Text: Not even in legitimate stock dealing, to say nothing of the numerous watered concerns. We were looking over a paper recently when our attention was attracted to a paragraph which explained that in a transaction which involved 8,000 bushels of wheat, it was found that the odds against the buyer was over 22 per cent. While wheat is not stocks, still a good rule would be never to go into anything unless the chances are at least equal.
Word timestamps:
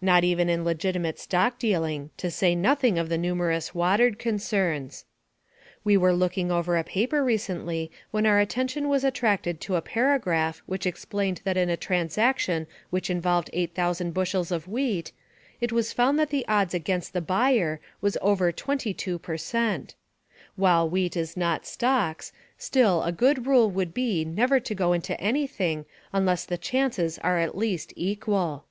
Not 0.00 0.24
even 0.24 0.48
in 0.48 0.64
legitimate 0.64 1.18
stock 1.18 1.58
dealing, 1.58 2.08
to 2.16 2.30
say 2.30 2.54
nothing 2.54 2.96
of 2.98 3.10
the 3.10 3.18
numerous 3.18 3.74
watered 3.74 4.18
concerns. 4.18 5.04
We 5.84 5.98
were 5.98 6.14
looking 6.14 6.50
over 6.50 6.78
a 6.78 6.82
paper 6.82 7.22
recently 7.22 7.90
when 8.10 8.24
our 8.24 8.38
attention 8.38 8.88
was 8.88 9.04
attracted 9.04 9.60
to 9.60 9.76
a 9.76 9.82
paragraph 9.82 10.62
which 10.64 10.86
explained 10.86 11.42
that 11.44 11.58
in 11.58 11.68
a 11.68 11.76
transaction 11.76 12.66
which 12.88 13.10
involved 13.10 13.50
8,000 13.52 14.14
bushels 14.14 14.50
of 14.50 14.66
wheat, 14.66 15.12
it 15.60 15.72
was 15.72 15.92
found 15.92 16.18
that 16.18 16.30
the 16.30 16.48
odds 16.48 16.72
against 16.72 17.12
the 17.12 17.20
buyer 17.20 17.78
was 18.00 18.16
over 18.22 18.50
22 18.52 19.18
per 19.18 19.36
cent. 19.36 19.94
While 20.54 20.88
wheat 20.88 21.18
is 21.18 21.36
not 21.36 21.66
stocks, 21.66 22.32
still 22.56 23.02
a 23.02 23.12
good 23.12 23.46
rule 23.46 23.70
would 23.70 23.92
be 23.92 24.24
never 24.24 24.58
to 24.58 24.74
go 24.74 24.94
into 24.94 25.20
anything 25.20 25.84
unless 26.14 26.46
the 26.46 26.56
chances 26.56 27.18
are 27.18 27.38
at 27.38 27.58
least 27.58 27.92
equal. 27.94 28.64